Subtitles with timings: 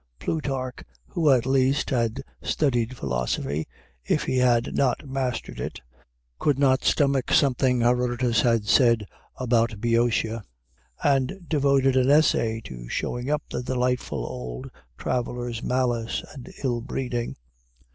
[0.17, 0.79] Plutarch,
[1.09, 3.67] who at least had studied philosophy,
[4.03, 5.79] if he had not mastered it,
[6.39, 10.41] could not stomach something Herodotus had said of Bœotia,
[11.03, 17.35] and devoted an essay to showing up the delightful old traveler's malice and ill breeding.